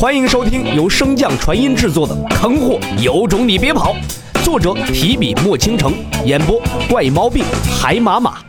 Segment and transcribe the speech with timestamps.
[0.00, 3.94] 欢迎收听由升降传音制作的《坑货有种你别跑》，
[4.42, 5.92] 作者提笔墨倾城，
[6.24, 6.58] 演播
[6.88, 7.44] 怪猫病
[7.78, 8.42] 海马马。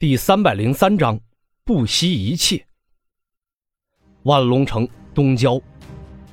[0.00, 1.16] 第三百零三章，
[1.64, 2.66] 不惜一切。
[4.24, 5.60] 万龙城东郊，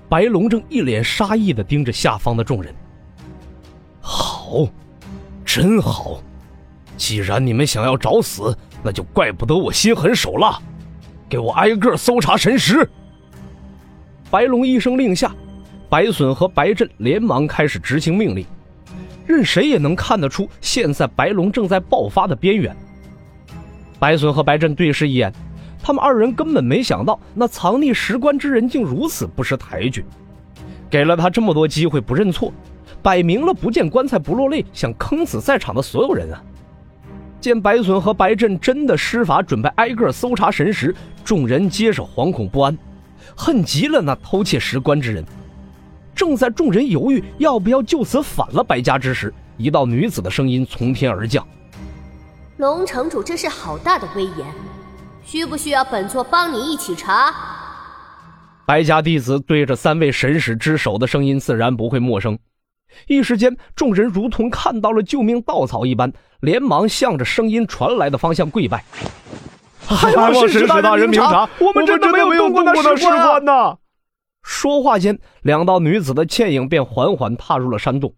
[0.10, 2.74] 白龙正一脸杀意的盯着下方的众人。
[4.02, 4.68] 好，
[5.46, 6.20] 真好！
[6.98, 10.60] 既然你们想要找死，那就怪不得我心狠手辣。
[11.30, 12.90] 给我挨个搜查神识！
[14.34, 15.32] 白龙一声令下，
[15.88, 18.44] 白隼和白振连忙开始执行命令。
[19.28, 22.76] 任谁也能看得出，现在白龙正在爆发的边缘。
[24.00, 25.32] 白隼和白振对视一眼，
[25.84, 30.04] 他们二人根本没想到，那藏匿石棺之人竟如此不识抬举，
[30.90, 32.52] 给了他这么多机会不认错，
[33.04, 36.42] 摆明了不见棺材不落泪，想坑死在场的所有人啊！
[37.40, 42.76] 见白隼和白振真的施法，准备挨个搜查神石，众人皆是惶恐不安，
[43.36, 45.24] 恨极了那偷窃石棺之人。
[46.16, 51.46] 正在众人犹豫要不要就此反了白家之时，一道女子的声音从天而降
[52.58, 54.46] ：“龙城主真是好大的威严，
[55.26, 57.34] 需不需要本座帮你一起查？”
[58.66, 62.38] 白家弟子对着三位神使之首的声音自然不会陌生。
[63.08, 68.86] 一时间，众人如同看到了救命稻草一般，连忙向着声音传来的方向跪拜。
[69.86, 73.78] 还望神使大人明察，我们真的没有动过那石棺呐！
[74.42, 78.16] 说话间，两道女子的倩影便缓缓踏入了山洞。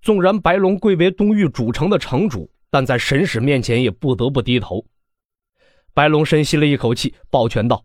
[0.00, 4.84] 纵然白龙贵为东域主城的城主，但在神使面前也不得不低头。
[5.92, 7.84] 白龙深吸了一口气，抱拳道：“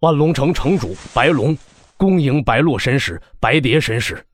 [0.00, 1.56] 万龙城城主白龙。”
[1.96, 4.26] 恭迎白洛神使、白蝶神使。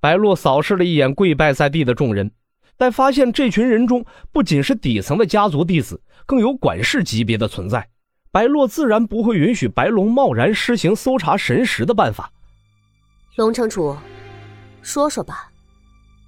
[0.00, 2.30] 白洛扫视了一眼跪拜在地的众人，
[2.76, 7.88] 但发现这群人中不仅是底层的家族弟子，更有管事级别的存在。
[8.30, 12.30] 白洛自然不会允许白龙贸然施行搜查神识的办法。
[13.36, 13.96] 龙城主，
[14.82, 15.50] 说说吧，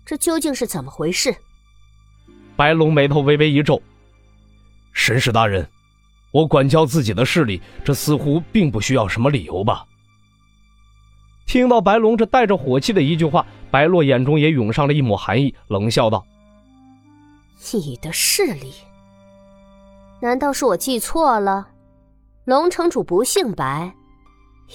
[0.07, 1.35] 这究竟是怎么回事？
[2.57, 3.81] 白龙眉头微微一皱
[4.93, 5.69] ：“神使大人，
[6.33, 9.85] 我管教自己的势力，这似乎并不需要什么理由吧？”
[11.47, 16.27] 听到白龙这带着火气的一句话，白洛眼中也涌上了一抹寒意，冷笑道
[17.73, 18.73] ：“你的势力？
[20.21, 21.69] 难道是我记错了？
[22.45, 23.95] 龙城主不姓白，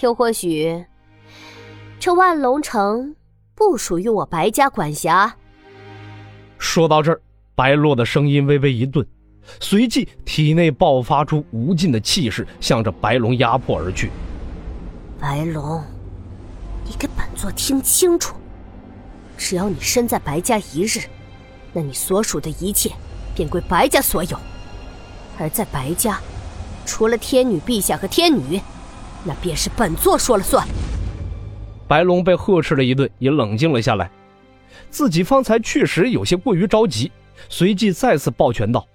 [0.01, 0.85] 又或许
[1.99, 3.15] 这万龙城
[3.55, 5.35] 不属于我白家管辖？”
[6.59, 7.21] 说到这儿，
[7.55, 9.05] 白洛的声音微微一顿，
[9.59, 14.11] 随即体内爆发出无尽的气势，向着白龙压迫而去。
[15.19, 15.83] 白龙。
[16.85, 18.35] 你给本座听清楚，
[19.37, 20.99] 只要你身在白家一日，
[21.73, 22.91] 那你所属的一切
[23.35, 24.37] 便归白家所有；
[25.39, 26.19] 而在白家，
[26.85, 28.61] 除了天女陛下和天女，
[29.23, 30.67] 那便是本座说了算。
[31.87, 34.09] 白龙被呵斥了一顿，也冷静了下来。
[34.89, 37.11] 自己方才确实有些过于着急，
[37.49, 38.87] 随即再次抱拳道：“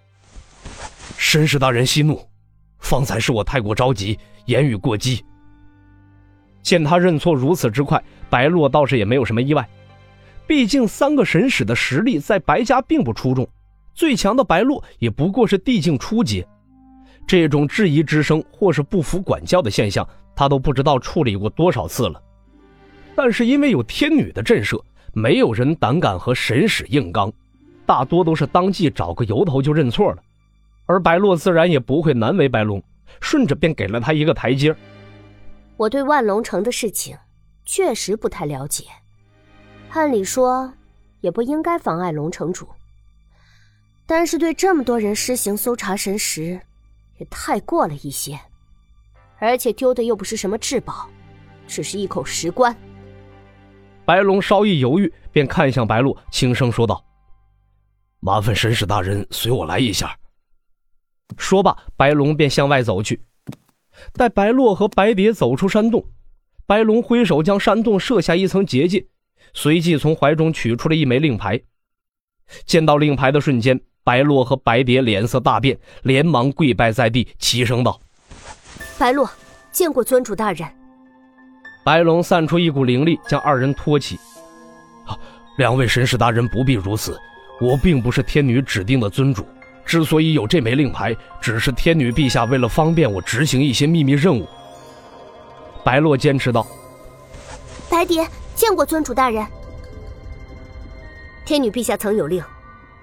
[1.19, 2.25] 神使大人息怒，
[2.79, 5.25] 方才是我太过着急，言语过激。”
[6.63, 9.69] 见他认错如此之快，白洛倒是也没有什么意外。
[10.49, 13.47] 毕竟三个神使的实力在白家并不出众，
[13.95, 16.45] 最强的白洛也不过是地境初阶。
[17.27, 22.21] 这种质疑之声或是不服管教的现象，他都不知道处理过多少次了。
[23.15, 24.81] 但是因为有天女的震慑，
[25.13, 27.31] 没有人胆敢和神使硬刚，
[27.85, 30.23] 大多都是当即找个由头就认错了。
[30.87, 32.83] 而白洛自然也不会难为白龙，
[33.21, 34.75] 顺着便给了他一个台阶。
[35.77, 37.15] 我对万龙城的事情
[37.67, 38.85] 确实不太了解，
[39.91, 40.73] 按理说
[41.21, 42.69] 也不应该妨碍龙城主。
[44.07, 46.61] 但是对这么多人施行搜查神识，
[47.19, 48.39] 也太过了一些。
[49.39, 51.09] 而且丢的又不是什么至宝，
[51.67, 52.75] 只是一口石棺。
[54.05, 57.05] 白龙稍一犹豫，便看向白鹿，轻声说道
[58.21, 60.19] ：“麻烦神使大人随我来一下。”
[61.37, 63.23] 说罢，白龙便向外走去。
[64.15, 66.05] 待白洛和白蝶走出山洞，
[66.67, 69.07] 白龙挥手将山洞设下一层结界，
[69.55, 71.61] 随即从怀中取出了一枚令牌。
[72.65, 78.01] 见到令牌的瞬间，白洛和白蝶脸色大变，连忙跪拜在地，齐声道
[78.99, 79.29] ：“白洛，
[79.71, 80.67] 见过尊主大人。”
[81.85, 84.19] 白龙散出一股灵力，将二人托起。
[85.59, 87.19] “两位神使大人不必如此，
[87.61, 89.47] 我并不是天女指定的尊主。”
[89.85, 94.47] 之所以有这枚令牌，只是天女陛下为了方便我执行一些秘密任务。
[95.83, 96.67] 白洛坚持道
[97.89, 98.23] ：“白蝶
[98.59, 99.47] 见过尊主大人。
[101.45, 102.43] 天女陛下曾有令，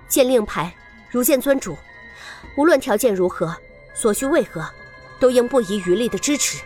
[0.06, 0.76] 见令牌
[1.10, 1.78] 如见尊主，
[2.58, 3.56] 无论条件如何，
[3.94, 4.68] 所需为何，
[5.18, 6.62] 都应不遗余力的支持。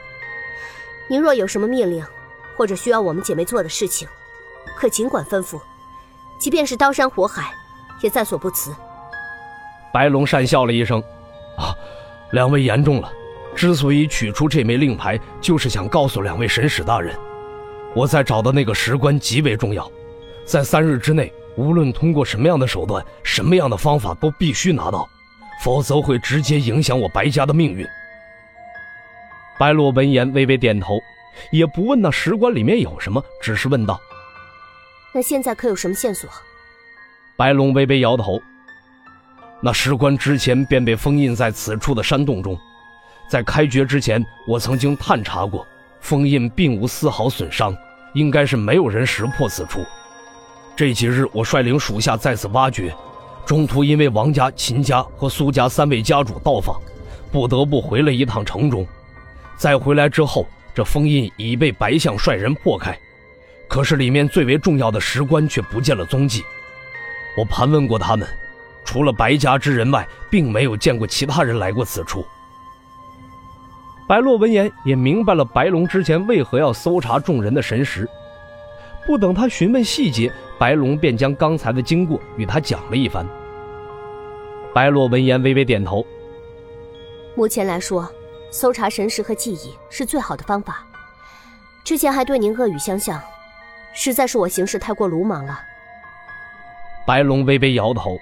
[1.07, 2.03] 您若有什么命令，
[2.57, 4.07] 或者需要我们姐妹做的事情，
[4.75, 5.61] 可尽管吩咐，
[6.39, 7.53] 即便是刀山火海，
[8.01, 8.73] 也在所不辞。
[9.93, 10.99] 白龙讪笑了一声
[11.59, 11.75] ：“啊，
[12.31, 13.13] 两位言重了。
[13.55, 17.15] 之所以取出这枚令牌，就是想告诉两位神使大人，
[17.95, 19.89] 我在找的那个石棺极为重要，
[20.45, 25.07] 在三日之内，无论通过什么样的手段、什么样的方法，都必须拿到，
[25.63, 27.85] 否则会直接影响我白家的命运。”
[29.59, 30.99] 白洛闻言微微点头，
[31.51, 33.99] 也不问那石棺里面有什么，只是问道
[35.11, 36.29] ：“那现在可有什么线索？”
[37.35, 38.39] 白龙微微摇头。
[39.61, 42.57] 那石棺之前便被封印在此处的山洞中，
[43.29, 45.67] 在开掘之前，我曾经探查过，
[46.01, 47.75] 封印并无丝毫损伤，
[48.13, 49.85] 应该是没有人识破此处。
[50.75, 52.93] 这几日我率领属下在此挖掘，
[53.45, 56.79] 中途因为王家、秦家和苏家三位家主到访，
[57.31, 58.87] 不得不回了一趟城中。
[59.57, 62.97] 再回来之后，这封印已被白象率人破开，
[63.67, 66.43] 可是里面最为重要的石棺却不见了踪迹。
[67.37, 68.27] 我盘问过他们。
[68.85, 72.25] 除了白家之人外，并没有见过其他人来过此处。
[74.09, 78.09] 白洛闻言也明白了白龙之前为何要搜查众人的神识。
[79.05, 83.23] 不等他询问细节，白龙便将刚才的经过与他讲了一番。
[84.73, 86.03] 白洛闻言微微点头。
[87.35, 88.11] 目前来说，
[88.49, 90.83] 搜查神识和记忆是最好的方法。
[91.83, 93.21] 之前还对您恶语相向，
[93.93, 95.59] 实在是我行事太过鲁莽了。
[97.05, 98.17] 白龙微微摇头。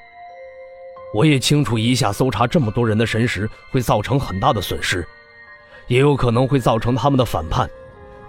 [1.13, 5.07] 我也清楚，一下搜查这么多人的神识会造成很大的损失，
[5.87, 7.69] 也有可能会造成他们的反叛，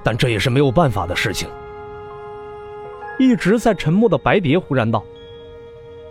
[0.03, 1.49] 但这也是没有办法的事情。
[3.19, 5.05] 一直在沉默的白蝶忽然道：“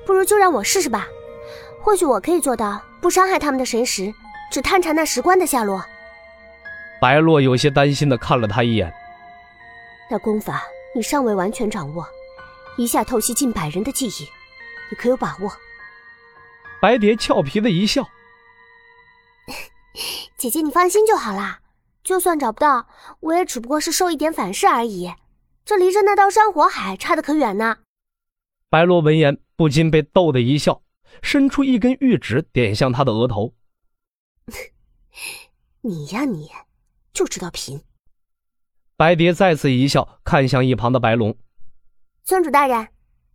[0.06, 1.08] 不如就让我试试吧，
[1.82, 4.14] 或许我可以做到不伤害他们的神识，
[4.52, 5.84] 只探查那石棺的下落。”
[7.00, 8.94] 白洛有些担心的看了他一眼
[10.12, 10.64] ：“那功法
[10.94, 12.06] 你尚未完全掌握，
[12.76, 14.28] 一下透析近百人的记忆，
[14.90, 15.52] 你可有把握？”
[16.82, 18.06] 白蝶俏皮的一笑
[20.38, 21.62] ：“姐姐，你放心就好啦。
[22.04, 22.88] 就算找不到，
[23.20, 25.12] 我也只不过是受一点反噬而已。
[25.66, 27.78] 这离着那刀山火海差得可远呢。”
[28.70, 30.82] 白洛闻言不禁被逗得一笑，
[31.22, 33.54] 伸出一根玉指点向他的额头
[35.82, 36.50] ：“你呀，你
[37.12, 37.82] 就知道贫。”
[38.96, 41.38] 白蝶再次一笑，看向一旁的白龙
[42.24, 42.90] ：“尊主大人，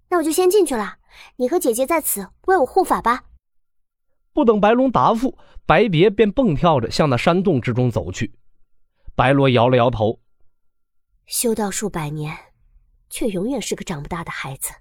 [0.09, 0.97] 那我就先进去了。
[1.37, 3.25] 你和姐姐在此为我护法吧。”
[4.33, 8.35] 不等白龙答复，白蝶便蹦跳着向那山洞之中走去。
[9.15, 10.21] 白罗摇了摇头，
[11.27, 12.37] 修道数百年，
[13.11, 14.73] 却永远是个长不大的孩子。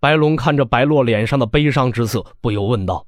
[0.00, 3.06] 白龙看着白洛脸上的悲伤之色，不由问道：“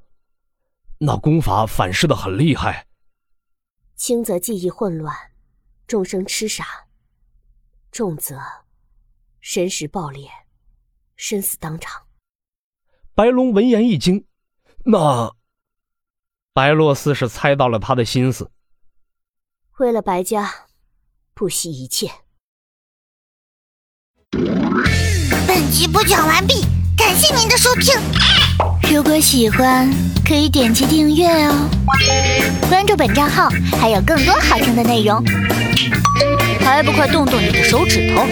[1.01, 2.87] 那功法反噬的很厉害？”
[3.97, 5.17] 轻则记忆混乱，
[5.87, 6.65] 众生痴傻；
[7.91, 8.39] 重则
[9.41, 10.29] 神识爆裂，
[11.17, 12.03] 身死当场。
[13.15, 14.27] 白龙闻言一惊。
[14.87, 15.35] 那，
[16.53, 18.51] 白洛斯是猜到了他的心思。
[19.79, 20.53] 为了白家，
[21.33, 22.11] 不惜一切。
[25.47, 26.67] 本集播讲完毕，
[26.99, 27.95] 感谢您的收听。
[28.95, 29.91] 如果喜欢，
[30.23, 31.71] 可以点击订阅哦，
[32.69, 33.49] 关注本账号
[33.81, 35.25] 还有更多好听的内容。
[36.61, 38.23] 还不快动动你的手指头！